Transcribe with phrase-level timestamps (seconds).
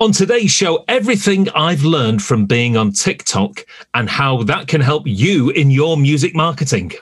[0.00, 5.08] On today's show, everything I've learned from being on TikTok and how that can help
[5.08, 6.92] you in your music marketing.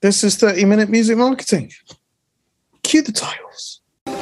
[0.00, 1.72] This is 30 minute music marketing.
[2.84, 3.80] Cue the titles.
[4.06, 4.20] 30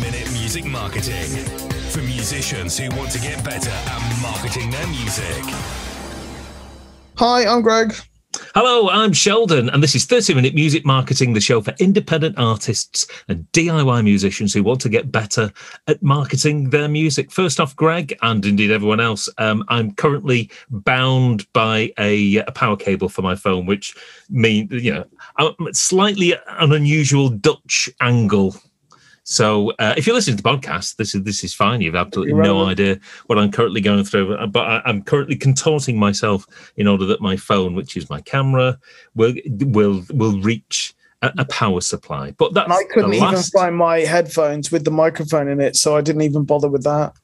[0.00, 1.44] minute music marketing
[1.90, 5.44] for musicians who want to get better at marketing their music.
[7.16, 7.94] Hi, I'm Greg.
[8.54, 13.06] Hello, I'm Sheldon, and this is 30 Minute Music Marketing, the show for independent artists
[13.26, 15.52] and DIY musicians who want to get better
[15.88, 17.32] at marketing their music.
[17.32, 22.76] First off, Greg, and indeed everyone else, um, I'm currently bound by a, a, power
[22.76, 23.96] cable for my phone, which
[24.28, 25.04] means, you know,
[25.36, 28.54] I'm slightly an unusual Dutch angle
[29.30, 31.80] so uh, if you're listening to the podcast, this is this is fine.
[31.80, 35.96] You've absolutely no idea what I'm currently going through, uh, but I, am currently contorting
[35.96, 36.44] myself
[36.76, 38.76] in order that my phone, which is my camera,
[39.14, 42.32] will will will reach a, a power supply.
[42.32, 45.96] But that's and I couldn't even find my headphones with the microphone in it, so
[45.96, 47.14] I didn't even bother with that.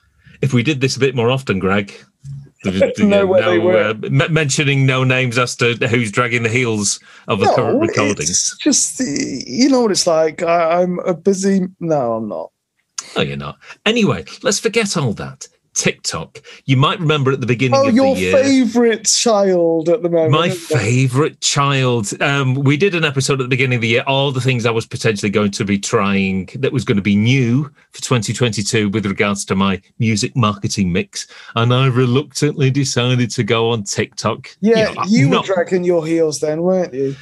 [0.42, 1.92] If we did this a bit more often, Greg,
[2.98, 7.46] no, no uh, m- mentioning no names as to who's dragging the heels of the
[7.46, 8.56] no, current recordings.
[8.60, 10.42] just you know what it's like.
[10.42, 11.68] I, I'm a busy.
[11.80, 12.50] No, I'm not.
[13.14, 13.58] No, you're not.
[13.84, 15.48] Anyway, let's forget all that.
[15.76, 16.42] TikTok.
[16.64, 18.32] You might remember at the beginning oh, of your the year.
[18.32, 20.32] favorite child at the moment.
[20.32, 22.10] My favorite child.
[22.20, 24.70] Um, we did an episode at the beginning of the year, all the things I
[24.70, 29.06] was potentially going to be trying that was going to be new for 2022 with
[29.06, 31.26] regards to my music marketing mix.
[31.54, 34.48] And I reluctantly decided to go on TikTok.
[34.60, 35.44] Yeah, you, know, you were not...
[35.44, 37.14] dragging your heels then, weren't you?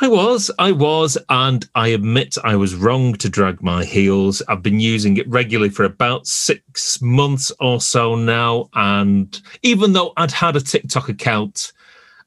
[0.00, 4.42] I was, I was, and I admit I was wrong to drag my heels.
[4.48, 8.70] I've been using it regularly for about six months or so now.
[8.74, 11.72] And even though I'd had a TikTok account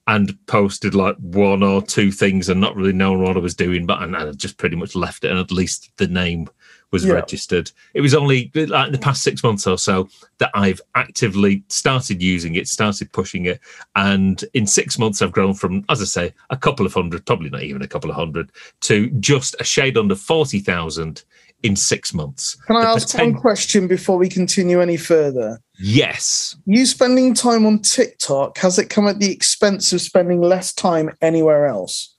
[0.08, 3.88] and posted like one or two things and not really knowing what I was doing,
[3.88, 6.48] but and I just pretty much left it, and at least the name
[6.92, 7.14] was yeah.
[7.14, 7.72] registered.
[7.94, 12.22] It was only like in the past six months or so that I've actively started
[12.22, 13.60] using it, started pushing it.
[13.96, 17.50] And in six months, I've grown from, as I say, a couple of hundred, probably
[17.50, 18.52] not even a couple of hundred,
[18.82, 21.24] to just a shade under 40,000
[21.64, 22.56] in six months.
[22.68, 25.60] Can I the ask poten- one question before we continue any further?
[25.80, 26.56] Yes.
[26.66, 31.12] You spending time on TikTok, has it come at the expense of spending less time
[31.22, 32.15] anywhere else?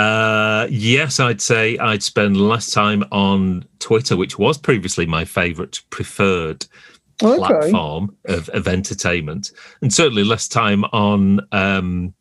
[0.00, 5.78] Uh, yes, I'd say I'd spend less time on Twitter, which was previously my favourite
[5.90, 6.64] preferred
[7.22, 7.36] okay.
[7.36, 9.52] platform of, of entertainment,
[9.82, 12.14] and certainly less time on um,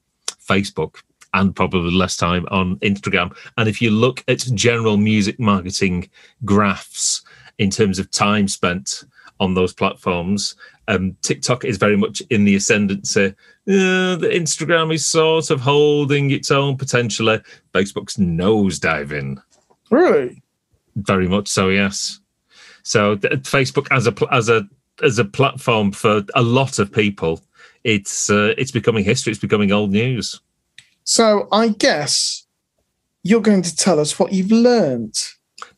[0.45, 0.97] Facebook
[1.33, 3.33] and probably less time on Instagram.
[3.57, 6.09] And if you look at general music marketing
[6.43, 7.21] graphs
[7.59, 9.05] in terms of time spent
[9.39, 10.55] on those platforms,
[10.89, 13.27] um, TikTok is very much in the ascendancy.
[13.67, 17.39] Uh, the Instagram is sort of holding its own potentially.
[17.73, 19.41] Facebook's nosediving.
[19.91, 20.41] Really?
[20.95, 21.69] Very much so.
[21.69, 22.19] Yes.
[22.81, 24.67] So Facebook as a as a
[25.03, 27.41] as a platform for a lot of people,
[27.83, 29.31] it's uh, it's becoming history.
[29.31, 30.41] It's becoming old news.
[31.03, 32.47] So I guess
[33.21, 35.15] you're going to tell us what you've learned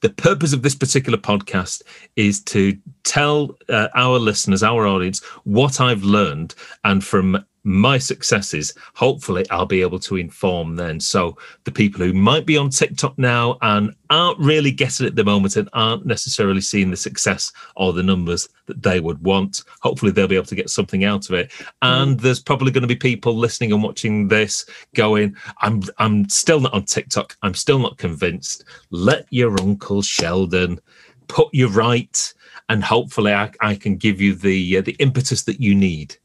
[0.02, 1.84] the purpose of this particular podcast
[2.16, 6.54] is to tell uh, our listeners, our audience, what I've learned.
[6.84, 11.00] And from my successes, hopefully I'll be able to inform then.
[11.00, 15.16] So the people who might be on TikTok now and aren't really getting it at
[15.16, 19.64] the moment and aren't necessarily seeing the success or the numbers that they would want,
[19.82, 21.52] hopefully they'll be able to get something out of it.
[21.82, 22.22] And mm.
[22.22, 26.74] there's probably going to be people listening and watching this going, I'm I'm still not
[26.74, 27.38] on TikTok.
[27.44, 28.66] I'm still not convinced.
[28.90, 30.80] Let your uncle Sheldon
[31.28, 32.34] put you right.
[32.70, 36.16] And hopefully I, I can give you the uh, the impetus that you need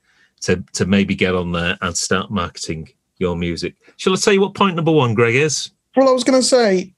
[0.42, 2.88] to to maybe get on there and start marketing
[3.18, 3.74] your music.
[3.96, 5.70] Shall I tell you what point number one, Greg, is?
[5.96, 6.92] Well, I was going to say,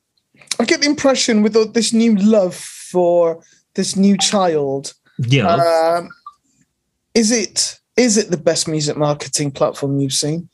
[0.58, 3.40] I get the impression with this new love for
[3.74, 4.94] this new child.
[5.18, 5.46] Yeah.
[5.46, 6.08] Um,
[7.14, 10.48] is it is it the best music marketing platform you've seen?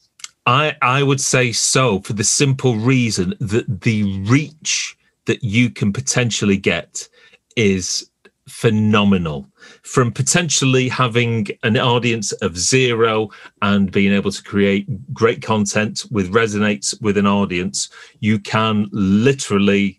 [0.47, 4.97] I I would say so for the simple reason that the reach
[5.27, 7.09] that you can potentially get
[7.57, 8.09] is
[8.49, 9.49] phenomenal
[9.83, 13.31] from potentially having an audience of zero
[13.63, 17.89] and being able to create great content with resonates with an audience
[18.21, 19.99] you can literally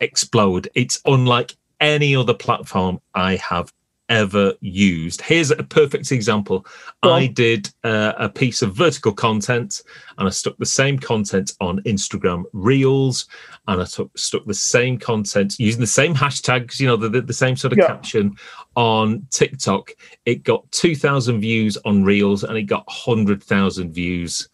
[0.00, 0.68] explode.
[0.74, 3.72] It's unlike any other platform i have
[4.08, 5.20] ever used.
[5.20, 6.66] Here's a perfect example.
[7.02, 9.82] I did uh, a piece of vertical content
[10.16, 13.26] and I stuck the same content on Instagram Reels
[13.66, 17.20] and I took, stuck the same content using the same hashtags, you know, the, the,
[17.20, 17.86] the same sort of yeah.
[17.86, 18.36] caption
[18.76, 19.92] on TikTok.
[20.24, 24.48] It got 2,000 views on Reels and it got 100,000 views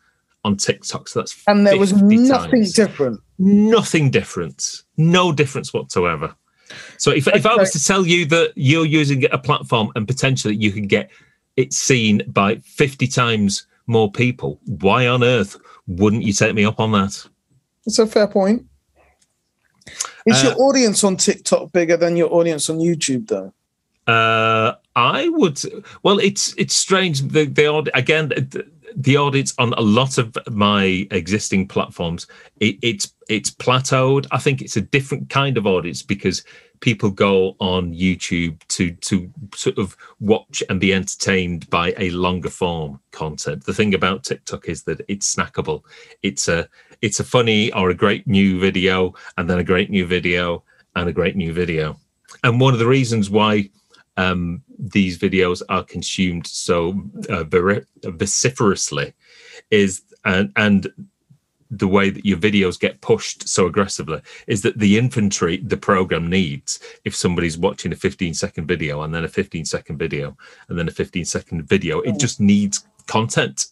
[0.44, 1.08] on TikTok.
[1.08, 2.72] So that's and there was nothing times.
[2.72, 3.20] different.
[3.38, 4.82] Nothing different.
[4.96, 6.34] No difference whatsoever.
[6.98, 10.56] So if, if I was to tell you that you're using a platform and potentially
[10.56, 11.10] you can get
[11.56, 15.56] it seen by 50 times more people, why on earth
[15.86, 17.26] wouldn't you take me up on that?
[17.84, 18.66] That's a fair point.
[20.26, 23.52] Is Uh, your audience on TikTok bigger than your audience on YouTube, though?
[24.06, 25.60] Uh, I would.
[26.02, 27.22] Well, it's it's strange.
[27.22, 28.32] The the again.
[28.96, 32.26] The, audience on a lot of my existing platforms,
[32.60, 34.26] it, it's it's plateaued.
[34.30, 36.44] I think it's a different kind of audience because
[36.80, 42.50] people go on YouTube to to sort of watch and be entertained by a longer
[42.50, 43.64] form content.
[43.64, 45.82] The thing about TikTok is that it's snackable.
[46.22, 46.68] It's a
[47.00, 50.62] it's a funny or a great new video, and then a great new video,
[50.96, 51.98] and a great new video.
[52.42, 53.70] And one of the reasons why
[54.16, 59.12] um, these videos are consumed so uh, ver- vociferously
[59.70, 60.92] is and and
[61.70, 66.28] the way that your videos get pushed so aggressively is that the inventory the program
[66.28, 70.36] needs if somebody's watching a 15 second video and then a 15 second video
[70.68, 73.66] and then a 15 second video it just needs content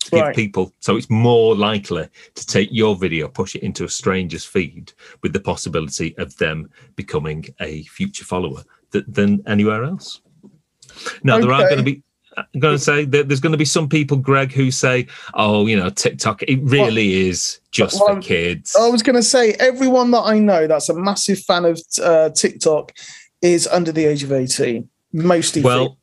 [0.00, 3.88] to give people so it's more likely to take your video push it into a
[3.88, 10.20] stranger's feed with the possibility of them becoming a future follower th- than anywhere else
[11.22, 12.02] now there are going to be
[12.36, 15.66] I'm going to say that there's going to be some people, Greg, who say, "Oh,
[15.66, 19.52] you know, TikTok, it really is just well, for kids." I was going to say,
[19.54, 22.92] everyone that I know that's a massive fan of uh, TikTok
[23.42, 25.62] is under the age of 18, mostly.
[25.62, 25.98] Well,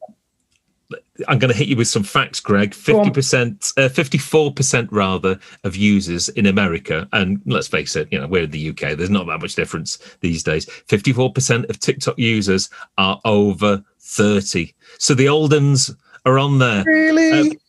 [1.28, 2.74] I'm going to hit you with some facts, Greg.
[2.74, 8.19] Fifty percent, uh, fifty-four percent rather, of users in America, and let's face it, you
[8.19, 8.98] know, we're in the UK.
[8.98, 10.69] There's not that much difference these days.
[10.88, 15.94] Fifty-four percent of TikTok users are over thirty, so the old uns
[16.25, 16.84] are on there.
[16.86, 17.60] really?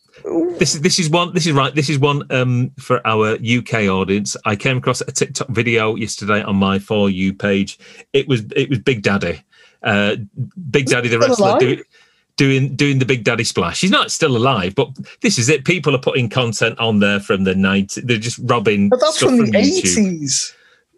[0.57, 1.33] This is this is one.
[1.33, 1.73] This is right.
[1.73, 4.35] This is one um, for our UK audience.
[4.45, 7.79] I came across a TikTok video yesterday on my for you page.
[8.13, 9.41] It was it was Big Daddy,
[9.81, 10.17] uh,
[10.69, 11.83] Big Daddy the wrestler doing
[12.39, 13.81] doing doing the Big Daddy splash.
[13.81, 14.87] He's not still alive, but
[15.19, 15.65] this is it.
[15.65, 17.95] People are putting content on there from the 90s.
[18.07, 18.87] They're just robbing.
[18.87, 20.53] but that's from the 80s.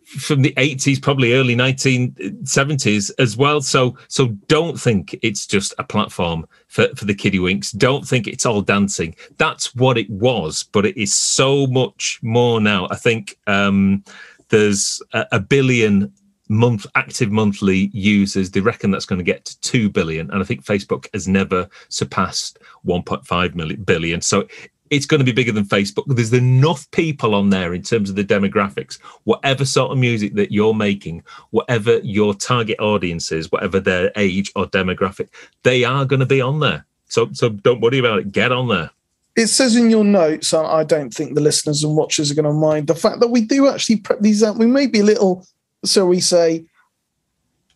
[0.06, 5.86] from the 80s probably early 1970s as well so so don't think it's just a
[5.86, 10.64] platform for, for the kiddie winks don't think it's all dancing that's what it was
[10.74, 14.04] but it is so much more now i think um
[14.50, 16.12] there's a, a billion
[16.52, 20.46] month active monthly users they reckon that's going to get to 2 billion and i
[20.46, 24.46] think facebook has never surpassed 1.5 million billion so
[24.92, 26.04] it's going to be bigger than Facebook.
[26.06, 30.52] There's enough people on there in terms of the demographics, whatever sort of music that
[30.52, 35.30] you're making, whatever your target audience is, whatever their age or demographic,
[35.64, 36.86] they are going to be on there.
[37.08, 38.34] So, so don't worry about it.
[38.34, 38.92] Get on there.
[39.38, 42.44] It says in your notes, and I don't think the listeners and watchers are going
[42.44, 44.58] to mind the fact that we do actually prep these out.
[44.58, 45.48] We may be a little,
[45.84, 46.66] so we say,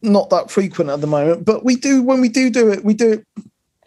[0.01, 2.93] not that frequent at the moment, but we do, when we do do it, we
[2.93, 3.25] do it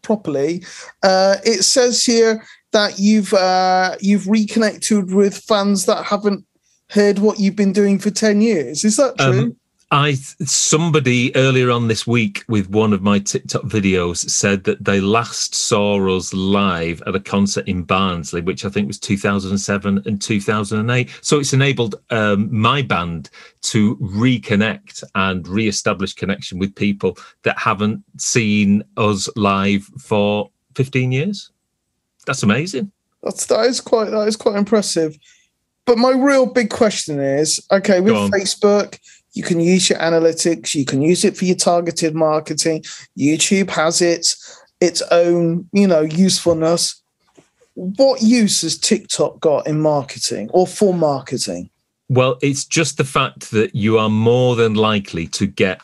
[0.02, 0.64] properly.
[1.02, 6.44] Uh, it says here that you've uh, you've reconnected with fans that haven't
[6.90, 8.84] heard what you've been doing for 10 years.
[8.84, 9.40] Is that true?
[9.40, 9.56] Um,
[9.90, 15.00] I somebody earlier on this week with one of my TikTok videos said that they
[15.00, 20.20] last saw us live at a concert in Barnsley, which I think was 2007 and
[20.20, 21.18] 2008.
[21.22, 23.30] So it's enabled um, my band
[23.62, 31.50] to reconnect and re-establish connection with people that haven't seen us live for 15 years.
[32.26, 32.92] That's amazing.
[33.22, 35.18] That's that is quite that is quite impressive.
[35.86, 38.12] But my real big question is, okay, with.
[38.30, 38.98] Facebook,
[39.38, 42.84] you can use your analytics, you can use it for your targeted marketing.
[43.16, 47.00] YouTube has its its own, you know, usefulness.
[47.74, 51.70] What use has TikTok got in marketing or for marketing?
[52.08, 55.80] Well, it's just the fact that you are more than likely to get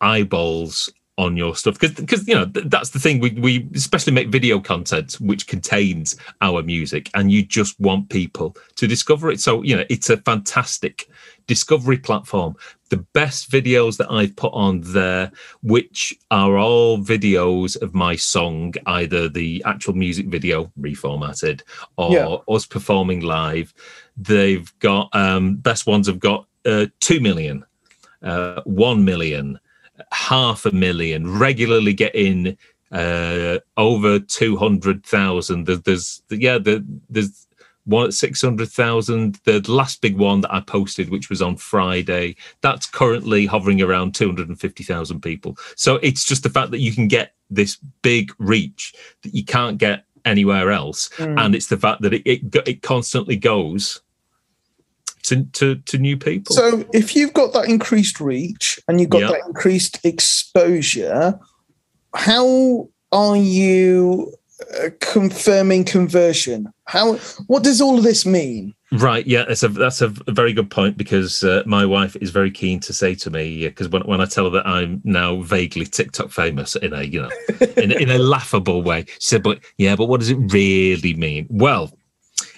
[0.00, 4.12] eyeballs on your stuff because because you know th- that's the thing we we especially
[4.12, 9.38] make video content which contains our music and you just want people to discover it
[9.38, 11.10] so you know it's a fantastic
[11.46, 12.56] discovery platform
[12.92, 15.32] the best videos that i've put on there
[15.62, 21.62] which are all videos of my song either the actual music video reformatted
[21.96, 22.36] or Yeah.
[22.54, 23.72] us performing live
[24.18, 27.64] they've got um best ones have got uh 2 million
[28.22, 29.58] uh 1 million
[30.12, 32.58] half a million regularly getting
[32.92, 36.58] uh over 200,000 There- there's yeah
[37.08, 37.46] there's
[37.84, 42.86] one at 600,000 the last big one that I posted which was on Friday that's
[42.86, 47.78] currently hovering around 250,000 people so it's just the fact that you can get this
[48.02, 51.44] big reach that you can't get anywhere else Mm.
[51.44, 54.00] and it's the fact that it, it it constantly goes
[55.24, 56.54] to, to, to new people.
[56.56, 59.28] So if you've got that increased reach and you've got Yeah.
[59.28, 61.38] that increased exposure,
[62.14, 64.34] how are you
[64.82, 66.72] uh, confirming conversion?
[66.92, 67.14] How
[67.46, 68.74] what does all of this mean?
[68.92, 72.50] Right, yeah, that's a that's a very good point because uh, my wife is very
[72.50, 75.86] keen to say to me because when, when I tell her that I'm now vaguely
[75.86, 77.30] TikTok famous in a you know
[77.78, 81.46] in, in a laughable way, she said, "But yeah, but what does it really mean?"
[81.48, 81.96] Well,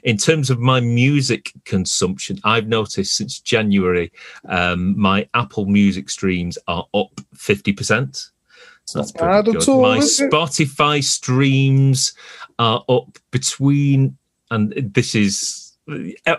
[0.02, 4.10] in terms of my music consumption, I've noticed since January,
[4.48, 8.30] um, my Apple Music streams are up fifty percent.
[8.92, 9.68] That's pretty at good.
[9.68, 9.98] all, My?
[9.98, 12.12] Spotify streams
[12.58, 14.18] are up between,
[14.50, 15.64] and this is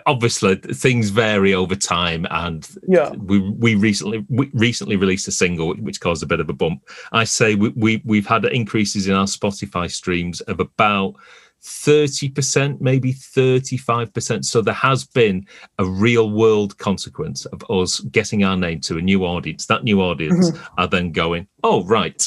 [0.06, 3.10] obviously things vary over time, and Yeah.
[3.10, 6.82] we we recently we recently released a single which caused a bit of a bump.
[7.12, 11.16] I say we, we we've had increases in our Spotify streams of about.
[11.62, 14.44] 30%, maybe 35%.
[14.44, 15.44] So there has been
[15.80, 19.66] a real world consequence of us getting our name to a new audience.
[19.66, 20.80] That new audience mm-hmm.
[20.80, 22.22] are then going, oh, right,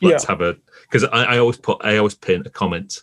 [0.00, 0.30] let's Yeah.
[0.30, 0.56] have a.
[0.82, 3.02] Because I, I always put, I always pin a comment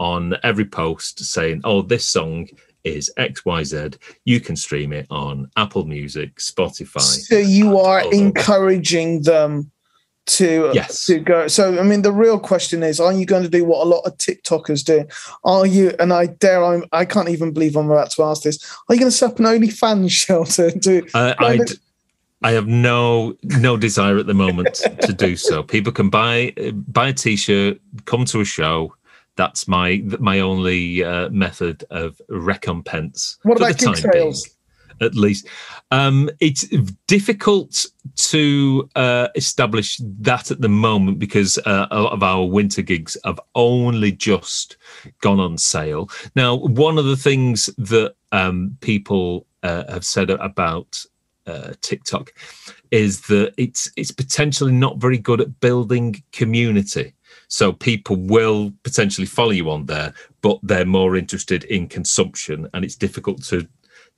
[0.00, 2.48] on every post saying, oh, this song
[2.82, 3.96] is XYZ.
[4.24, 7.00] You can stream it on Apple Music, Spotify.
[7.00, 9.70] So you are encouraging them
[10.26, 11.06] to Yes.
[11.06, 11.48] to go.
[11.48, 14.00] So I mean, the real question is: Are you going to do what a lot
[14.06, 15.04] of TikTokers do?
[15.44, 15.92] Are you?
[15.98, 18.58] And I dare, I'm, I can't even believe I'm about to ask this.
[18.88, 20.78] Are you going to set up an OnlyFans Sheldon?
[20.78, 21.74] Do Uh, Well, I, the- d-
[22.42, 25.62] I have no no desire at the moment to do so.
[25.62, 26.54] People can buy
[26.88, 28.94] buy a t-shirt, come to a show.
[29.40, 33.38] That's my my only uh, method of recompense.
[33.42, 34.56] What about the gig time being, sales?
[35.00, 35.48] at least,
[35.90, 36.68] um, it's
[37.06, 42.82] difficult to uh, establish that at the moment because uh, a lot of our winter
[42.82, 44.76] gigs have only just
[45.22, 46.10] gone on sale.
[46.36, 51.02] Now, one of the things that um, people uh, have said about
[51.46, 52.34] uh, TikTok
[52.90, 57.14] is that it's it's potentially not very good at building community.
[57.52, 62.84] So people will potentially follow you on there, but they're more interested in consumption, and
[62.84, 63.66] it's difficult to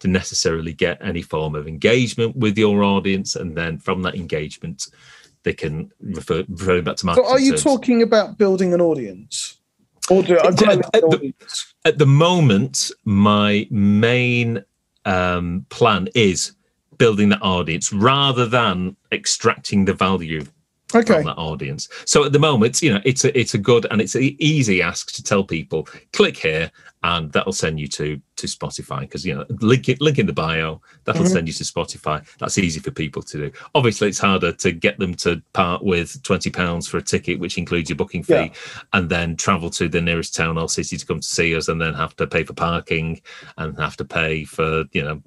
[0.00, 4.88] to necessarily get any form of engagement with your audience, and then from that engagement,
[5.44, 7.62] they can refer, refer back to So are you terms.
[7.62, 9.60] talking about building an audience?
[10.10, 11.74] Or do, At- at an the- audience?
[11.84, 14.62] at the moment, my main
[15.04, 16.52] um, plan is
[16.98, 20.44] building that audience rather than extracting the value
[20.94, 21.14] Okay.
[21.14, 21.88] from that audience.
[22.04, 24.82] So at the moment, you know, it's a it's a good and it's an easy
[24.82, 26.70] ask to tell people click here
[27.04, 30.32] and that'll send you to to Spotify because you know link it link in the
[30.32, 31.28] bio that'll Mhm.
[31.32, 32.24] send you to Spotify.
[32.38, 33.52] That's easy for people to do.
[33.74, 37.58] Obviously, it's harder to get them to part with twenty pounds for a ticket, which
[37.58, 38.50] includes your booking fee, Yeah.
[38.92, 41.80] and then travel to the nearest town or city to come to see us, and
[41.80, 43.20] then have to pay for parking
[43.58, 45.22] and have to pay for you know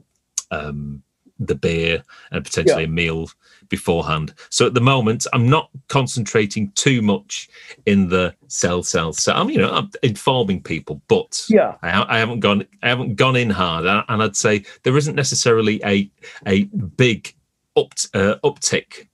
[0.51, 1.01] um,
[1.39, 3.29] the beer and potentially a meal
[3.69, 4.33] beforehand.
[4.49, 7.49] So at the moment, I'm not concentrating too much
[7.85, 9.35] in the sell, sell, sell.
[9.35, 11.75] I'm, you know, I'm informing people, but Yeah.
[11.81, 15.81] I, I haven't gone, I haven't gone in hard, and I'd say there isn't necessarily
[15.83, 16.09] a
[16.47, 17.33] a big
[17.75, 19.07] up uh, uptick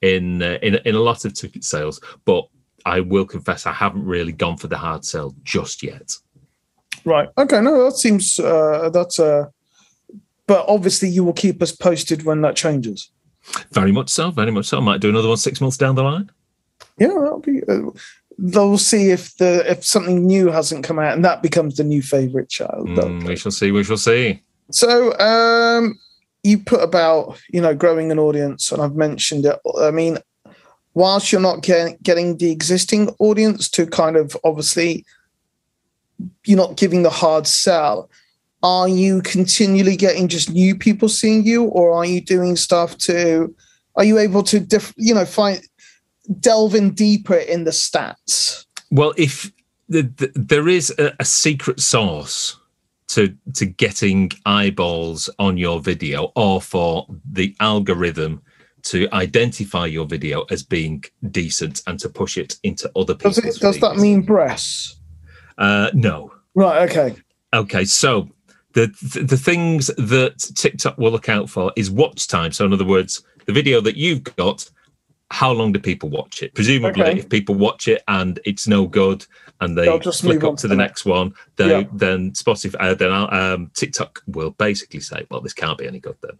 [0.00, 2.48] in, uh, in in a lot of ticket sales, but
[2.86, 6.12] I will confess I haven't really gone for the hard sell just yet.
[7.04, 7.28] Right.
[7.36, 7.60] Okay.
[7.60, 9.46] No, that seems uh, that's uh
[10.50, 13.12] but obviously you will keep us posted when that changes.
[13.70, 14.78] Very much so, very much so.
[14.78, 16.28] I might do another one six months down the line.
[16.98, 17.62] Yeah, that'll be.
[17.68, 17.92] Uh,
[18.36, 22.02] they'll see if the if something new hasn't come out and that becomes the new
[22.02, 22.88] favorite child.
[22.88, 23.70] Mm, we shall see.
[23.70, 24.42] We shall see.
[24.72, 25.96] So, um,
[26.42, 29.56] you put about you know growing an audience, and I've mentioned it.
[29.80, 30.18] I mean,
[30.94, 35.04] whilst you're not getting getting the existing audience to kind of obviously,
[36.44, 38.10] you're not giving the hard sell.
[38.62, 43.54] Are you continually getting just new people seeing you, or are you doing stuff to?
[43.96, 45.60] Are you able to, diff, you know, find
[46.38, 48.66] delve in deeper in the stats?
[48.90, 49.50] Well, if
[49.88, 52.56] the, the, there is a, a secret source
[53.08, 58.42] to to getting eyeballs on your video, or for the algorithm
[58.82, 63.36] to identify your video as being decent and to push it into other people's.
[63.36, 63.60] Does it?
[63.60, 65.00] Does that mean breasts?
[65.58, 66.32] Uh, no.
[66.54, 66.88] Right.
[66.88, 67.16] Okay.
[67.52, 68.28] Okay, so
[68.72, 68.86] the,
[69.22, 72.52] the things that TikTok will look out for is watch time.
[72.52, 74.68] So in other words, the video that you've got,
[75.32, 76.54] how long do people watch it?
[76.54, 77.18] Presumably, Okay.
[77.18, 79.24] if people watch it and it's no good
[79.60, 81.84] and they just flick up to the next one, they, Yeah.
[81.92, 86.16] then Spotify, uh, then um, TikTok will basically say, "Well, this can't be any good
[86.22, 86.38] then."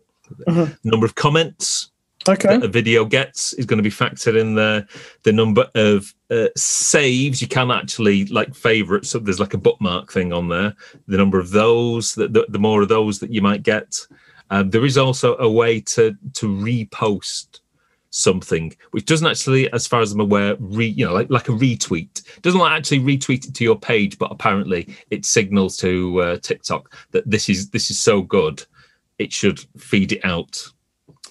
[0.49, 0.79] Mhm.
[0.85, 1.90] Number of comments,
[2.29, 2.49] Okay.
[2.49, 4.87] that a video gets is going to be factored in there.
[5.23, 9.11] The number of uh, saves you can actually like favorites.
[9.11, 10.75] So there's like a bookmark thing on there.
[11.07, 13.97] The number of those, the, the, the more of those that you might get.
[14.51, 17.61] Um, there is also a way to to repost
[18.11, 21.53] something, which doesn't actually, as far as I'm aware, re, you know, like like a
[21.53, 22.23] retweet.
[22.43, 27.31] Doesn't actually retweet it to your page, but apparently it signals to uh, TikTok that
[27.31, 28.63] this is this is so good,
[29.19, 30.61] it should feed it out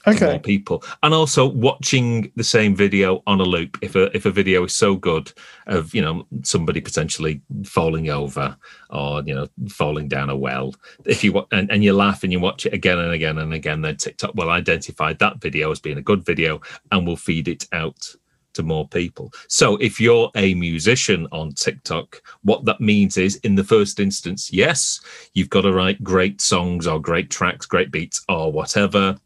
[0.06, 0.40] to more Okay.
[0.40, 4.64] people and also watching the same video on a loop if a if a video
[4.64, 5.32] is so good
[5.68, 8.56] of you know somebody potentially falling over
[8.90, 10.74] or you know falling down a well
[11.06, 13.82] if you and, and you laugh and you watch it again and again and again
[13.82, 17.68] then tiktok will identify that video as being a good video and will feed it
[17.74, 18.16] out
[18.60, 19.32] to more people.
[19.48, 24.52] So if you're a musician on TikTok, what that means is in the first instance,
[24.52, 25.00] yes,
[25.34, 29.18] you've got to write great songs or great tracks, great beats or whatever,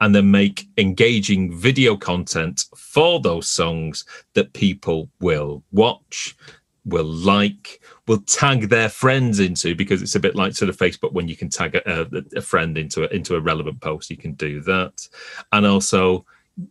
[0.00, 6.34] and then make engaging video content for those songs that people will watch,
[6.86, 11.12] will like, will tag their friends into because it's a bit like sort of Facebook
[11.12, 14.32] when you can tag a, a, friend into a, into a relevant post, you can
[14.32, 15.06] do that,
[15.52, 16.24] and also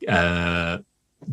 [0.08, 0.80] uh,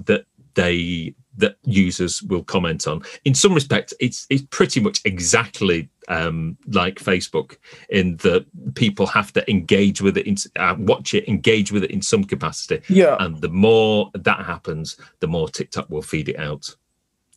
[0.05, 0.27] that
[0.59, 3.01] they that users will comment on.
[3.25, 9.33] In some respect, it's it's pretty much exactly um, like Facebook in that people have
[9.35, 12.83] to engage with it, in, uh, watch it, engage with it in some capacity.
[12.89, 13.17] Yeah.
[13.21, 16.75] And the more that happens, the more TikTok will feed it out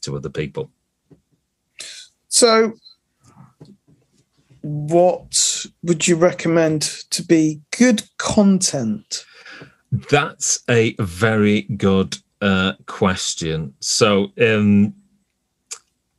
[0.01, 0.71] to other people.
[2.27, 2.73] So,
[4.61, 9.25] what would you recommend to be good content?
[10.09, 13.73] That's a very good uh, question.
[13.79, 14.93] So, um,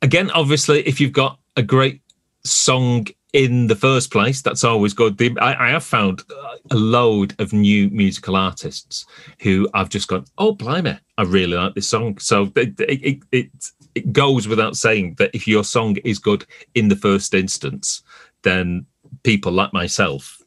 [0.01, 2.01] again, obviously, if you've got a great
[2.43, 5.17] song in the first place, that's always good.
[5.17, 6.23] The, I, I have found
[6.71, 9.05] a load of new musical artists
[9.41, 12.17] who I've just gone, oh, blimey, I really like this song.
[12.19, 13.49] So it, it, it,
[13.95, 18.03] it goes without saying that if your song is good in the first instance,
[18.43, 18.85] then
[19.23, 20.41] people like myself,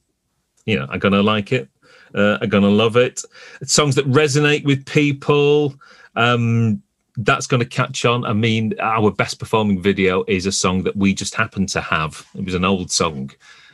[0.64, 1.68] you know, are going to like it
[2.16, 3.22] uh, are going to love it.
[3.62, 5.74] Songs that resonate with people,
[6.16, 6.82] um,
[7.18, 8.24] that's going to catch on.
[8.24, 12.26] I mean, our best performing video is a song that we just happened to have.
[12.34, 13.30] It was an old song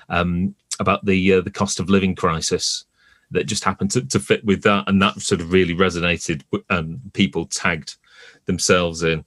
[0.08, 2.84] um, about the uh, the cost of living crisis
[3.30, 6.42] that just happened to, to fit with that, and that sort of really resonated.
[6.70, 7.96] And people tagged
[8.46, 9.24] themselves in.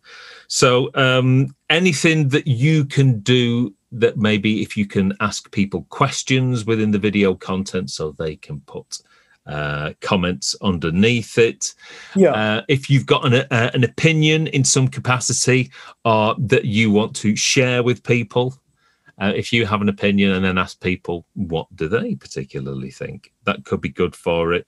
[0.48, 6.66] So um, anything that you can do that maybe if you can ask people questions
[6.66, 9.00] within the video content so they can put
[9.46, 11.74] uh, comments underneath it.
[12.16, 12.32] Yeah.
[12.32, 15.72] Uh, if you've got an, uh, an opinion in some capacity
[16.04, 18.56] or that you want to share with people,
[19.20, 23.32] uh, if you have an opinion and then ask people what do they particularly think,
[23.46, 24.68] that could be good for it.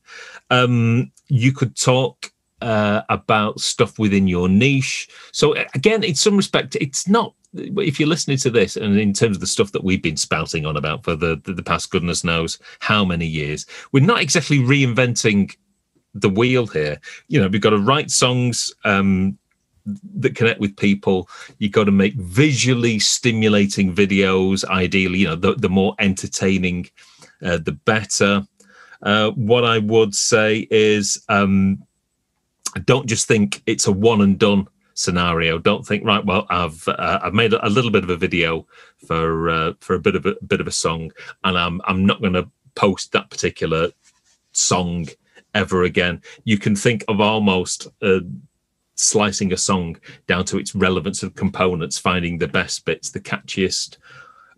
[0.49, 5.09] Um, you could talk uh, about stuff within your niche.
[5.31, 7.33] So again, in some respect, it's not.
[7.53, 10.65] If you're listening to this, and in terms of the stuff that we've been spouting
[10.65, 14.59] on about for the the, the past goodness knows how many years, we're not exactly
[14.59, 15.55] reinventing
[16.13, 16.99] the wheel here.
[17.27, 19.37] You know, we've got to write songs um,
[20.15, 21.29] that connect with people.
[21.59, 24.65] You've got to make visually stimulating videos.
[24.65, 26.89] Ideally, you know, the, the more entertaining,
[27.41, 28.45] uh, the better.
[29.01, 31.23] Uh, what I would say is.
[31.29, 31.83] Um,
[32.85, 35.59] don't just think it's a one and done scenario.
[35.59, 36.25] Don't think right.
[36.25, 38.65] Well, I've uh, I've made a little bit of a video
[39.05, 41.11] for uh, for a bit of a bit of a song,
[41.43, 43.91] and I'm I'm not going to post that particular
[44.51, 45.07] song
[45.53, 46.21] ever again.
[46.43, 48.19] You can think of almost uh,
[48.95, 53.97] slicing a song down to its relevance of components, finding the best bits, the catchiest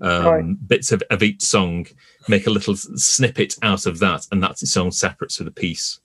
[0.02, 0.68] um, Right.
[0.68, 1.86] bits of, of each song,
[2.30, 6.00] make a little snippet out of that, and that's its own separate sort of piece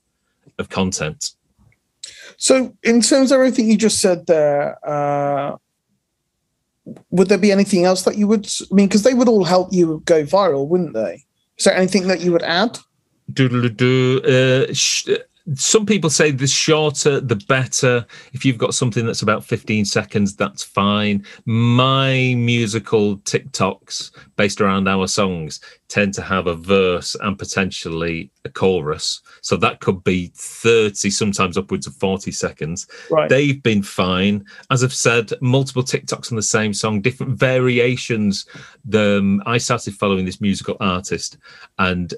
[0.59, 1.31] of content.
[2.37, 5.57] So, in terms of everything you just said there, uh,
[7.09, 8.47] would there be anything else that you would?
[8.47, 11.23] I mean, because they would all help you go viral, wouldn't they?
[11.57, 12.77] Is there anything that you would add?
[14.69, 15.09] Uh, sh-
[15.53, 18.05] some people say the shorter the better.
[18.33, 21.23] If you've got something that's about 15 seconds, that's fine.
[21.45, 28.49] My musical TikToks based around our songs tend to have a verse and potentially a
[28.49, 29.21] chorus.
[29.41, 32.87] So that could be 30, sometimes upwards of 40 seconds.
[33.11, 33.29] Right.
[33.29, 34.45] They've been fine.
[34.71, 38.47] As I've said, multiple TikToks on the same song, different variations.
[38.83, 41.37] The, um, I started following this musical artist
[41.77, 42.13] and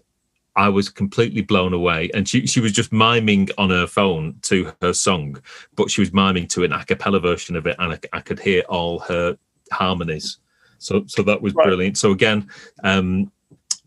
[0.58, 2.10] I was completely blown away.
[2.14, 5.42] And she, she was just miming on her phone to her song,
[5.76, 8.40] but she was miming to an a cappella version of it, and I, I could
[8.40, 9.38] hear all her
[9.72, 10.40] harmonies.
[10.80, 11.66] So, so that was Right.
[11.66, 11.98] brilliant.
[11.98, 12.50] So again,
[12.84, 13.32] um,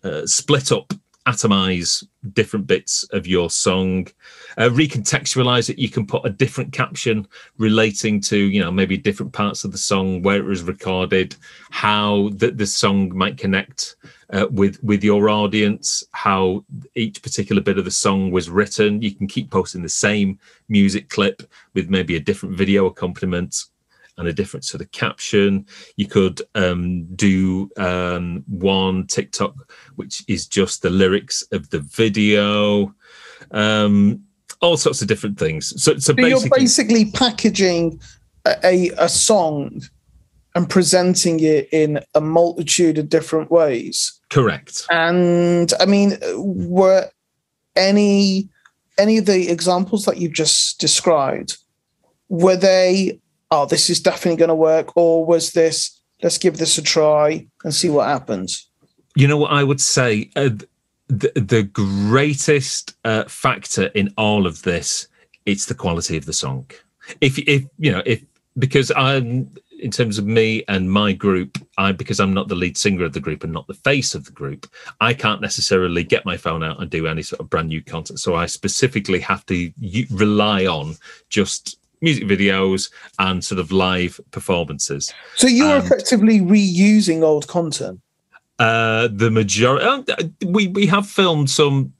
[0.03, 0.95] uh, split up
[1.31, 4.07] atomize different bits of your song,
[4.59, 5.79] uh, recontextualize it.
[5.79, 7.27] You can put a different caption
[7.59, 11.37] relating to, you know, maybe different parts of the song, where it was recorded,
[11.71, 13.97] how the, the song might connect
[14.33, 16.64] uh, with with your audience, how
[16.95, 19.03] each particular bit of the song was written.
[19.03, 20.38] You can keep posting the same
[20.69, 21.43] music clip
[21.75, 23.64] with maybe a different video accompaniment
[24.21, 25.67] and a different sort of caption.
[25.97, 29.55] You could um, do um, one TikTok,
[29.97, 32.95] which is just the lyrics of the video,
[33.51, 34.23] um,
[34.61, 35.71] all sorts of different things.
[35.83, 38.01] So, so, so basically, you're basically packaging
[38.47, 39.83] a, a song
[40.55, 44.21] and presenting it in a multitude of different ways.
[44.31, 44.85] Correct.
[44.91, 47.09] And I mean, were
[47.77, 48.49] any
[48.99, 51.57] any of the examples that you've just described
[52.29, 53.20] were they
[53.51, 54.97] oh, this is definitely going to work?
[54.97, 58.69] Or was this, let's give this a try and see what happens?
[59.17, 60.31] You know what I would say?
[60.37, 60.51] Uh,
[61.09, 65.09] the, the greatest uh, factor in all of this,
[65.47, 66.71] it's the quality of the song.
[67.21, 68.25] If, if you know, if,
[68.57, 72.77] because I'm, in terms of me and my group, I because I'm not the lead
[72.77, 74.69] singer of the group and not the face of the group,
[75.01, 78.21] I can't necessarily get my phone out and do any sort of brand new content.
[78.21, 79.73] So I specifically have to
[80.11, 80.97] rely on
[81.31, 85.13] just music videos and sort of live performances.
[85.37, 88.01] So you're and, effectively reusing old content.
[88.59, 90.03] Uh, the majority, uh,
[90.47, 91.93] we we have filmed some,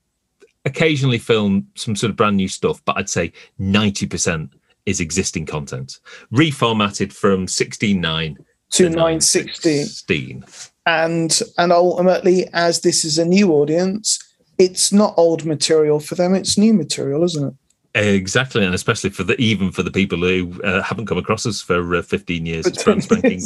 [0.65, 4.53] occasionally film some sort of brand new stuff, but I'd say ninety percent
[4.87, 5.99] is existing content,
[6.33, 8.37] reformatted from sixteen nine
[8.71, 10.45] to, to 916.
[10.87, 14.19] And and ultimately, as this is a new audience,
[14.59, 17.55] it's not old material for them; it's new material, isn't it?
[17.94, 21.61] Exactly, and especially for the even for the people who uh, haven't come across us
[21.61, 23.40] for uh, fifteen years, it's brand spanking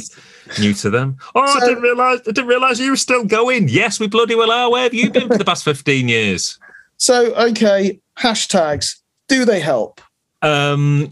[0.61, 1.16] new to them.
[1.35, 2.20] Oh, so, I didn't realize!
[2.20, 3.68] I didn't realize you were still going.
[3.68, 4.70] Yes, we bloody well are.
[4.70, 6.59] Where have you been for the past fifteen years?
[6.98, 8.96] So, okay, hashtags.
[9.28, 10.02] Do they help?
[10.42, 11.09] Um,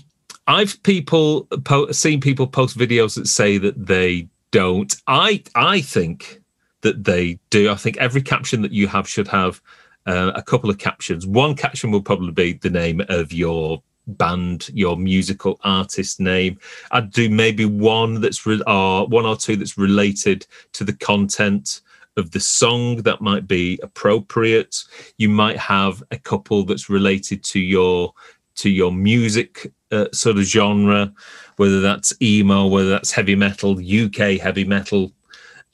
[0.46, 4.94] I've people po- seen people post videos that say that they don't.
[5.06, 6.42] I I think
[6.82, 7.70] that they do.
[7.70, 9.62] I think every caption that you have should have
[10.06, 11.26] uh, a couple of captions.
[11.26, 16.58] One caption will probably be the name of your band, your musical artist name.
[16.90, 21.80] I'd do maybe one that's re- or one or two that's related to the content
[22.16, 24.84] of the song that might be appropriate.
[25.18, 28.12] You might have a couple that's related to your
[28.54, 31.12] to your music uh, sort of genre,
[31.56, 35.12] whether that's emo, whether that's heavy metal, UK heavy metal,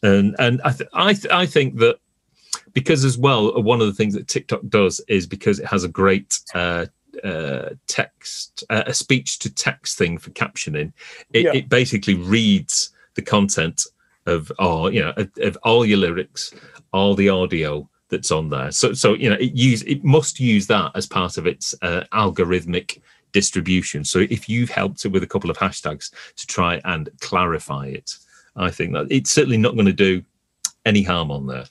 [0.03, 1.99] and and I th- I, th- I think that
[2.79, 5.89] because as well one of the things that tiktok does is because it has a
[5.89, 6.87] great uh,
[7.25, 10.93] uh, text uh, a speech to text thing for captioning
[11.33, 11.53] it, yeah.
[11.53, 13.83] it, basically reads the content
[14.27, 16.55] of all you know of, of, all your lyrics
[16.93, 18.71] all the audio that's on there.
[18.71, 22.05] So so you know it use it must use that as part of its uh,
[22.13, 23.01] algorithmic
[23.33, 24.05] distribution.
[24.05, 28.17] So if you've helped it with a couple of hashtags to try and clarify it
[28.59, 30.23] i think that it's certainly not going to do
[30.85, 31.65] any harm on there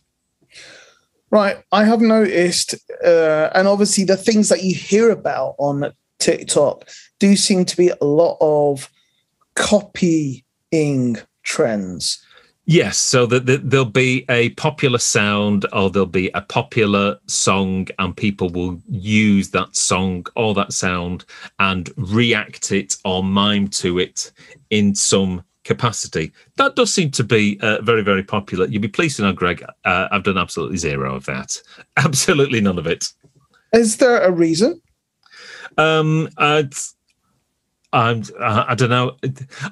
[1.30, 1.58] Right.
[1.72, 6.88] I have noticed, uh, and obviously the things that you hear about on TikTok
[7.20, 8.90] do seem to be a lot of
[9.56, 12.24] copying trends.
[12.70, 17.88] Yes, so that the, there'll be a popular sound or there'll be a popular song,
[17.98, 21.24] and people will use that song or that sound
[21.60, 24.32] and react it or mime to it
[24.70, 26.32] in some capacity.
[26.56, 28.66] That does seem to be uh, very, very popular.
[28.66, 31.62] You'd be pleased to know, Greg, uh, I've done absolutely zero of that.
[31.98, 33.12] Absolutely none of it.
[33.74, 34.82] Is there a reason?
[35.78, 36.74] Um, I'd,
[37.92, 39.18] I'm, I don't know.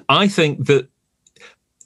[0.08, 0.88] I think that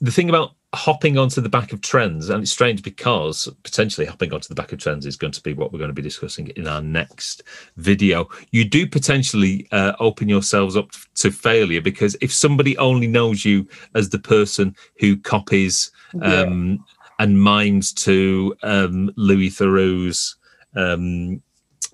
[0.01, 4.33] the thing about hopping onto the back of trends, and it's strange because potentially hopping
[4.33, 6.47] onto the back of trends is going to be what we're going to be discussing
[6.49, 7.43] in our next
[7.77, 8.29] video.
[8.51, 13.67] You do potentially uh, open yourselves up to failure because if somebody only knows you
[13.95, 16.77] as the person who copies um, yeah.
[17.19, 20.37] and mimes to um, Louis Theroux's.
[20.75, 21.41] Um,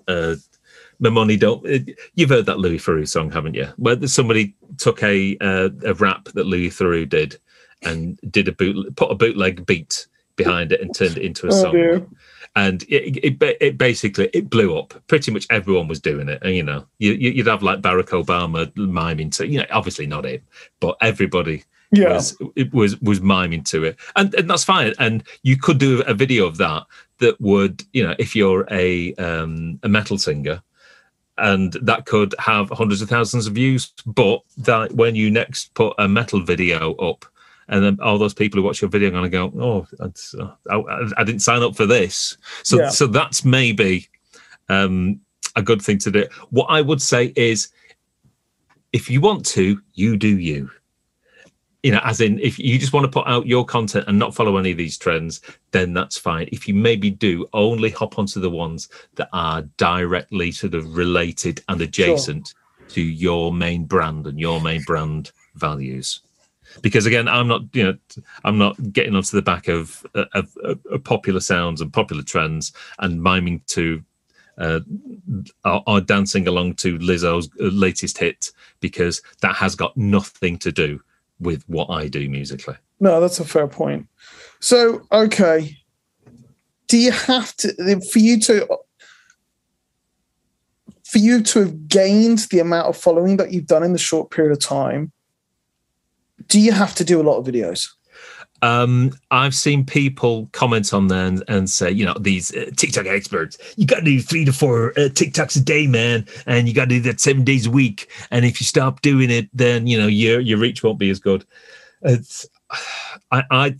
[0.06, 0.36] uh,
[1.00, 1.64] my money don't.
[2.14, 3.68] You've heard that Louis Theroux song, haven't you?
[3.76, 7.38] Where somebody took a uh, a rap that Louis Theroux did,
[7.82, 11.50] and did a boot put a bootleg beat behind it and turned it into a
[11.52, 11.72] oh, song.
[11.72, 12.06] Dear.
[12.56, 14.94] And it, it, it basically it blew up.
[15.06, 18.74] Pretty much everyone was doing it, and you know you, would have like Barack Obama
[18.76, 20.40] miming to you know obviously not him,
[20.80, 22.14] but everybody yeah.
[22.14, 24.94] was it was was miming to it, and and that's fine.
[24.98, 26.84] And you could do a video of that
[27.18, 30.62] that would you know if you're a um, a metal singer
[31.36, 33.92] and that could have hundreds of thousands of views.
[34.04, 37.24] But that when you next put a metal video up,
[37.68, 40.50] and then all those people who watch your video are going to go, "Oh, uh,
[40.70, 42.88] I, I, didn't sign up for this." So, yeah.
[42.88, 44.08] so that's maybe
[44.68, 45.20] um,
[45.54, 46.26] a good thing to do.
[46.50, 47.68] What I would say is,
[48.92, 50.70] if you want to, you do you.
[51.82, 54.34] You know, as in, if you just want to put out your content and not
[54.34, 56.48] follow any of these trends, then that's fine.
[56.50, 61.62] If you maybe do, only hop onto the ones that are directly sort of related
[61.68, 62.88] and adjacent sure.
[62.94, 66.20] to your main brand and your main brand values
[66.82, 67.96] because again i'm not you know
[68.44, 72.22] i'm not getting onto the back of, uh, of, uh, of popular sounds and popular
[72.22, 74.02] trends and miming to
[74.58, 74.80] uh,
[75.64, 78.50] or, or, dancing along to lizzo's uh, latest hit
[78.80, 81.00] because that has got nothing to do
[81.38, 82.74] with what i do musically.
[83.00, 84.08] No that's a fair point.
[84.60, 85.76] So okay.
[86.88, 88.66] Do you have to for you to
[91.04, 94.30] for you to have gained the amount of following that you've done in the short
[94.30, 95.12] period of time
[96.46, 97.88] do you have to do a lot of videos?
[98.60, 103.06] Um, I've seen people comment on there and, and say, you know, these uh, TikTok
[103.06, 106.74] experts, you got to do three to four uh, TikToks a day, man, and you
[106.74, 108.10] got to do that seven days a week.
[108.30, 111.20] And if you stop doing it, then you know your your reach won't be as
[111.20, 111.44] good.
[112.02, 112.46] It's,
[113.30, 113.76] I, I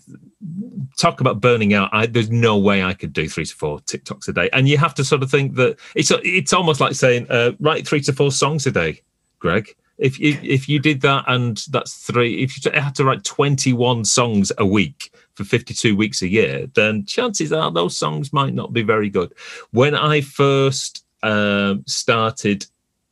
[0.99, 1.91] talk about burning out.
[1.93, 4.79] I, there's no way I could do three to four TikToks a day, and you
[4.79, 8.13] have to sort of think that it's it's almost like saying, uh, write three to
[8.13, 9.01] four songs a day,
[9.41, 13.25] Greg if you if you did that and that's three if you had to write
[13.25, 18.55] 21 songs a week for 52 weeks a year then chances are those songs might
[18.55, 19.33] not be very good.
[19.73, 22.67] When i first um, started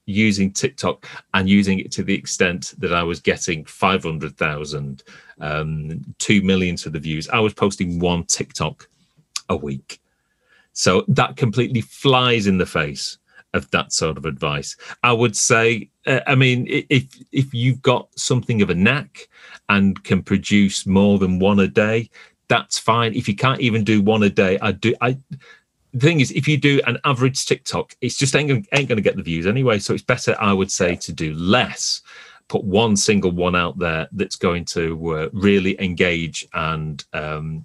[0.06, 5.02] using tiktok and using it to the extent that i was getting 500000
[5.40, 8.88] um, 2 million to the views i was posting one tiktok
[9.48, 10.00] a week.
[10.72, 13.18] So that completely flies in the face
[13.56, 14.76] of that sort of advice.
[15.02, 19.28] I would say, uh, I mean, if if you've got something of a knack
[19.68, 22.10] and can produce more than one a day,
[22.48, 23.14] that's fine.
[23.14, 24.94] If you can't even do one a day, I do.
[25.00, 25.18] I
[25.92, 28.96] the thing is, if you do an average TikTok, it's just ain't gonna, ain't going
[28.96, 29.78] to get the views anyway.
[29.78, 32.02] So it's better, I would say, to do less.
[32.48, 37.64] Put one single one out there that's going to uh, really engage and um,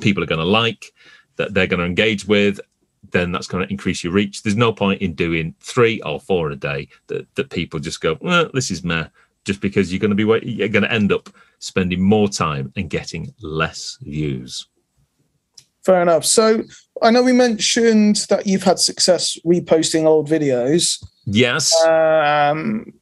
[0.00, 0.92] people are going to like
[1.36, 2.60] that they're going to engage with
[3.10, 4.42] then that's going to increase your reach.
[4.42, 8.18] There's no point in doing three or four a day that, that people just go,
[8.20, 9.06] well, this is meh,
[9.44, 12.90] just because you're going to be you're going to end up spending more time and
[12.90, 14.66] getting less views.
[15.84, 16.26] Fair enough.
[16.26, 16.62] So
[17.02, 21.02] I know we mentioned that you've had success reposting old videos.
[21.24, 21.74] Yes.
[21.84, 22.92] Um,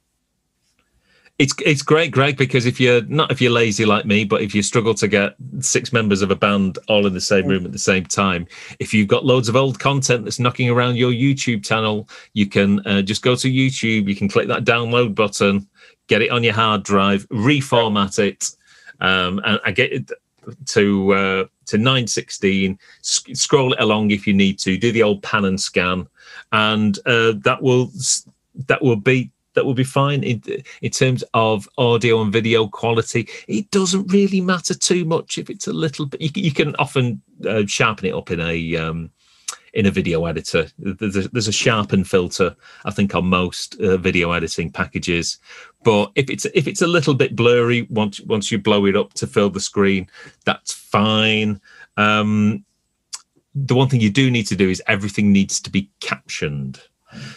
[1.39, 4.53] it's it's great, Greg, because if you're not if you're lazy like me, but if
[4.53, 7.71] you struggle to get six members of a band all in the same room at
[7.71, 8.45] the same time,
[8.79, 12.85] if you've got loads of old content that's knocking around your YouTube channel, you can
[12.85, 14.09] uh, just go to YouTube.
[14.09, 15.65] You can click that download button,
[16.07, 18.49] get it on your hard drive, reformat it,
[18.99, 20.11] um, and, and get it
[20.65, 22.77] to uh, to 916.
[23.01, 24.77] Sc- scroll it along if you need to.
[24.77, 26.05] Do the old pan and scan,
[26.51, 27.91] and uh, that will
[28.67, 30.41] that will be that will be fine in,
[30.81, 33.27] in terms of audio and video quality.
[33.49, 36.21] It doesn't really matter too much if it's a little bit.
[36.21, 39.11] You, you can often uh, sharpen it up in a um,
[39.73, 40.67] in a video editor.
[40.77, 45.39] There's a, there's a sharpen filter, I think, on most uh, video editing packages.
[45.83, 49.11] But if it's if it's a little bit blurry once once you blow it up
[49.15, 50.09] to fill the screen,
[50.45, 51.59] that's fine.
[51.97, 52.63] Um,
[53.53, 56.79] the one thing you do need to do is everything needs to be captioned.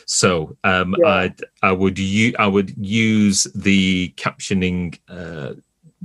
[0.07, 1.07] So um, yeah.
[1.07, 5.55] I I would u- I would use the captioning uh,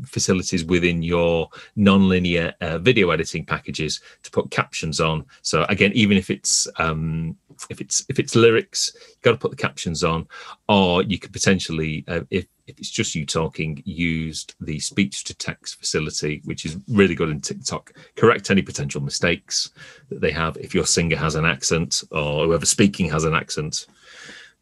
[0.05, 5.25] facilities within your non-linear uh, video editing packages to put captions on.
[5.41, 7.35] So again, even if it's um,
[7.69, 10.27] if it's if it's lyrics, you've got to put the captions on,
[10.67, 15.35] or you could potentially, uh, if if it's just you talking, used the speech to
[15.35, 17.93] text facility, which is really good in TikTok.
[18.15, 19.71] Correct any potential mistakes
[20.09, 23.87] that they have if your singer has an accent or whoever speaking has an accent,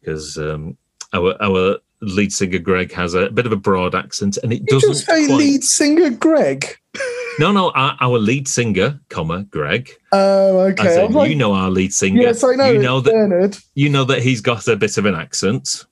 [0.00, 0.76] because um,
[1.12, 4.66] our our lead singer Greg has a bit of a broad accent, and it you
[4.66, 4.92] doesn't.
[4.92, 5.36] Just say quite...
[5.36, 6.76] lead singer Greg.
[7.38, 9.90] No, no, our, our, lead singer, comma Greg.
[10.12, 11.04] Oh, okay.
[11.04, 12.22] In, like, you know our lead singer.
[12.22, 12.70] Yes, I know.
[12.70, 13.12] You know that.
[13.12, 13.58] Bernard.
[13.74, 15.84] You know that he's got a bit of an accent.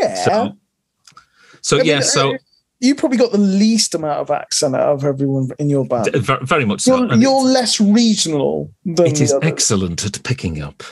[0.00, 0.14] Yeah.
[0.24, 0.56] So,
[1.60, 2.36] so yeah, so
[2.80, 6.14] you probably got the least amount of accent out of everyone in your band.
[6.14, 7.04] Very much so.
[7.04, 10.82] You're, you're less regional than it is excellent at picking up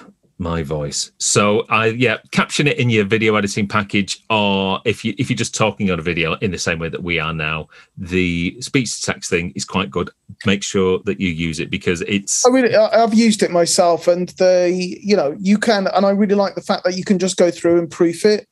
[0.42, 1.12] my voice.
[1.18, 5.36] So I yeah, caption it in your video editing package, or if you if you're
[5.36, 8.96] just talking on a video in the same way that we are now, the speech
[8.96, 10.10] to text thing is quite good.
[10.44, 12.44] Make sure that you use it because it's.
[12.44, 16.34] I really, I've used it myself, and the you know you can, and I really
[16.34, 18.48] like the fact that you can just go through and proof it,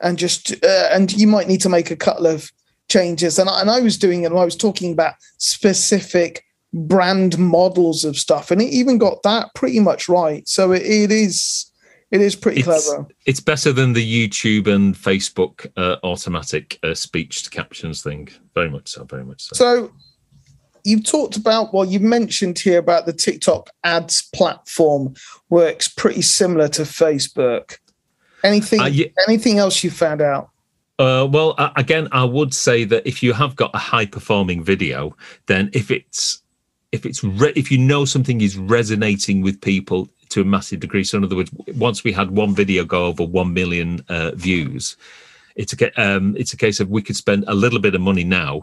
[0.00, 2.52] and just uh, and you might need to make a couple of
[2.88, 3.38] changes.
[3.38, 8.04] And I, and I was doing it, and I was talking about specific brand models
[8.04, 10.46] of stuff, and it even got that pretty much right.
[10.48, 11.66] So it, it is.
[12.10, 13.06] It is pretty it's, clever.
[13.24, 18.28] It's better than the YouTube and Facebook uh, automatic uh, speech to captions thing.
[18.52, 19.04] Very much so.
[19.04, 19.54] Very much so.
[19.54, 19.92] So
[20.84, 25.14] you've talked about well you've mentioned here about the tiktok ads platform
[25.50, 27.76] works pretty similar to facebook
[28.44, 30.48] anything Uh, ye- anything else you found out
[30.98, 35.16] Uh, well, again, I would say that if you have got a high performing video,
[35.46, 36.42] then if it's
[36.92, 41.04] if it's re- if you know something is resonating with people to a massive degree,
[41.04, 44.96] so in other words, once we had one video go over one million uh, views,
[45.56, 48.24] it's a um, it's a case of we could spend a little bit of money
[48.24, 48.62] now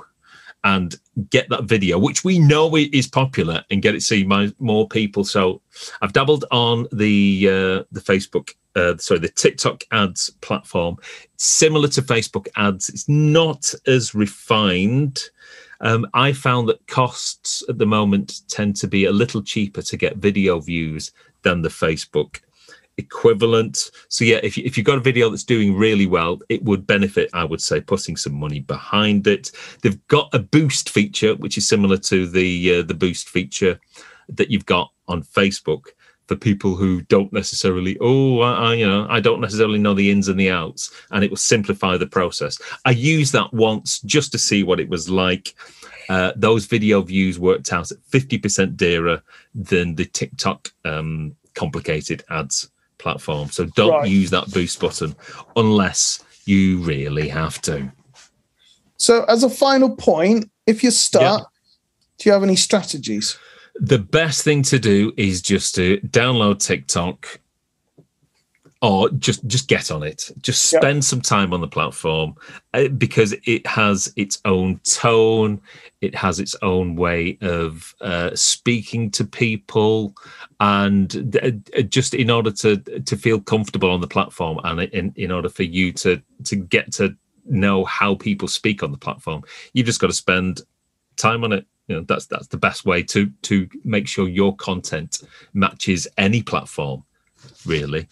[0.63, 4.87] and get that video, which we know is popular, and get it seen by more
[4.87, 5.23] people.
[5.23, 5.61] So
[6.01, 10.97] I've dabbled on the uh, the Facebook, uh, sorry, the TikTok ads platform.
[11.37, 15.29] Similar to Facebook ads, it's not as refined.
[15.81, 19.97] Um, I found that costs at the moment tend to be a little cheaper to
[19.97, 21.11] get video views
[21.43, 22.39] than the Facebook
[22.97, 23.91] equivalent.
[24.09, 26.87] So yeah, if you, if you've got a video that's doing really well, it would
[26.87, 29.51] benefit, I would say, putting some money behind it.
[29.81, 33.79] They've got a boost feature, which is similar to the uh, the boost feature
[34.29, 35.89] that you've got on Facebook
[36.27, 40.11] for people who don't necessarily oh I, I you know I don't necessarily know the
[40.11, 42.59] ins and the outs and it will simplify the process.
[42.85, 45.55] I used that once just to see what it was like.
[46.09, 49.21] Uh, those video views worked out at 50% dearer
[49.53, 53.49] than the TikTok um, complicated ads platform.
[53.49, 54.09] So don't Right.
[54.09, 55.15] use that boost button
[55.57, 57.91] unless you really have to.
[58.97, 61.43] so as a final point if you start
[62.17, 63.37] do you have any strategies
[63.79, 67.39] The best thing to do is just to download TikTok
[68.81, 70.31] or just just get on it.
[70.41, 72.35] Just spend some time on the platform
[72.73, 75.59] uh, because it has its own tone,
[76.01, 80.15] it has its own way of uh, speaking to people,
[80.59, 85.11] and uh, uh, just in order to to feel comfortable on the platform, and in
[85.15, 89.41] in order for you to to get to know how people speak on the platform,
[89.73, 90.61] you've just got to spend
[91.15, 94.56] time on it you know that's that's the best way to to make sure your
[94.56, 95.21] content
[95.54, 97.04] matches any platform
[97.65, 98.08] really.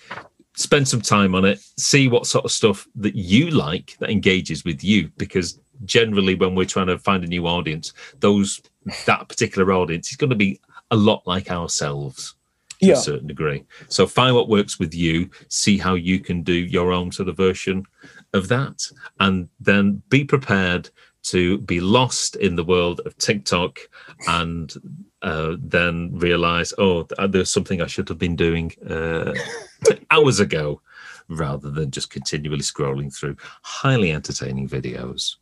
[0.58, 1.60] Spend some time on it.
[1.78, 6.56] See what sort of stuff that you like that engages with you because generally when
[6.56, 8.62] we're trying to find a new audience those
[9.06, 10.58] that particular audience is going to be
[10.92, 12.36] a lot like ourselves
[12.80, 12.94] to Yeah.
[12.94, 13.66] a certain degree.
[13.90, 17.36] So find what works with you see how you can do your own sort of
[17.36, 17.84] version
[18.32, 18.82] of that
[19.20, 20.90] and then be prepared
[21.30, 23.80] to be lost in the world of TikTok
[24.28, 24.74] and
[25.22, 29.34] uh, then realize, oh, there's something I should have been doing uh,
[30.12, 30.82] hours ago,
[31.28, 35.36] rather than just continually scrolling through highly entertaining videos.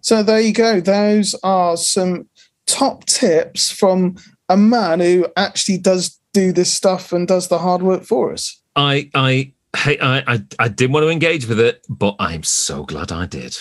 [0.00, 0.80] So there you go.
[0.80, 2.28] Those are some
[2.66, 4.16] top tips from
[4.48, 8.60] a man who actually does do this stuff and does the hard work for us.
[8.76, 12.84] I, I, hey, I, I, I didn't want to engage with it, but I'm so
[12.84, 13.56] glad I did.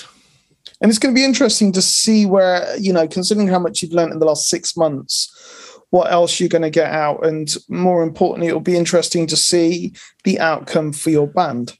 [0.83, 3.93] And it's going to be interesting to see where, you know, considering how much you've
[3.93, 7.25] learned in the last six months, what else you're going to get out.
[7.25, 9.93] And more importantly, it'll be interesting to see
[10.25, 11.77] the outcome for your band.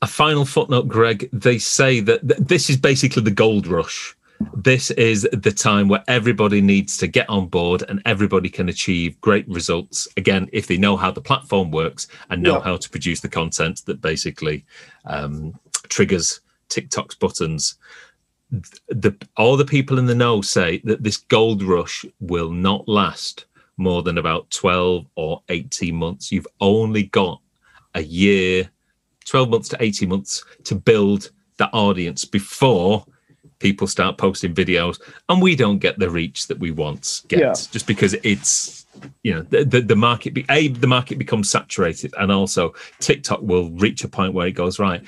[0.00, 1.28] a final footnote, Greg.
[1.32, 4.16] They say that th- this is basically the gold rush.
[4.54, 9.20] This is the time where everybody needs to get on board and everybody can achieve
[9.20, 10.08] great results.
[10.16, 12.62] Again, if they know how the platform works and know Yeah.
[12.62, 14.64] how to produce the content that basically
[15.04, 15.58] um,
[15.88, 17.76] triggers TikTok's buttons.
[18.50, 23.46] The all the people in the know say that this gold rush will not last
[23.76, 26.32] more than about 12 or 18 months.
[26.32, 27.40] You've only got
[27.94, 28.70] a year
[29.26, 33.04] 12 months to 18 months to build that audience before
[33.58, 37.52] people start posting videos and we don't get the reach that we once get Yeah.
[37.52, 38.86] just because it's
[39.22, 43.40] you know the, the, the market be, a the market becomes saturated and also tiktok
[43.42, 45.04] will reach a point where it goes right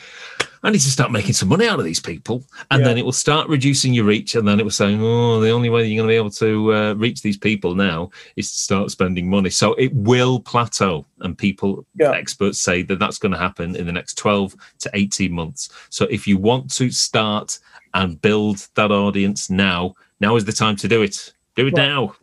[0.62, 2.88] i need to start making some money out of these people and Yeah.
[2.88, 5.70] then it will start reducing your reach and then it will say oh the only
[5.70, 8.90] way you're going to be able to uh, reach these people now is to start
[8.90, 12.12] spending money so it will plateau and people Yeah.
[12.12, 16.05] experts say that that's going to happen in the next 12 to 18 months so
[16.11, 17.59] if you want to start
[17.94, 21.88] and build that audience now now is the time to do it do it Right.
[21.88, 22.14] now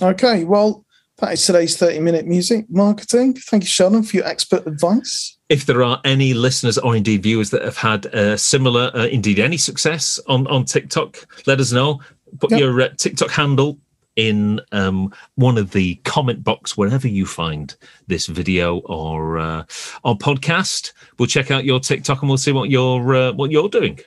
[0.00, 0.44] Okay.
[0.44, 0.84] Well,
[1.18, 3.34] that is today's 30 minute music marketing.
[3.34, 5.36] Thank you, Sheldon, for your expert advice.
[5.48, 9.38] if there are any listeners or indeed viewers that have had uh, similar, uh, indeed
[9.38, 11.16] any success on, on TikTok,
[11.46, 12.00] let us know.
[12.40, 12.60] Put Yep.
[12.60, 13.78] your uh, TikTok handle
[14.16, 17.74] in um, one of the comment box wherever you find
[18.08, 19.64] this video or uh,
[20.04, 20.92] or podcast.
[21.18, 23.98] We'll check out your TikTok and we'll see what you're uh, what you're doing.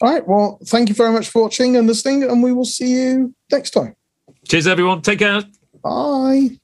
[0.00, 0.26] All right.
[0.26, 3.70] Well, thank you very much for watching and listening, and we will see you next
[3.70, 3.94] time.
[4.48, 5.02] Cheers, everyone.
[5.02, 5.42] Take care.
[5.84, 6.58] Bye.